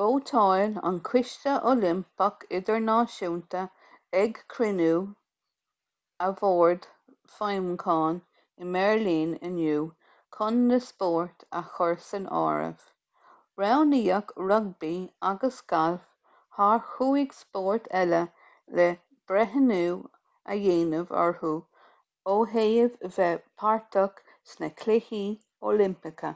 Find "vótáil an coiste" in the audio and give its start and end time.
0.00-1.54